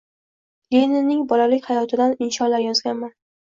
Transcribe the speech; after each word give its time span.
Leninning 0.75 1.19
bolalik 1.33 1.69
hayotidan 1.73 2.17
insholar 2.29 2.65
yozganman. 2.65 3.15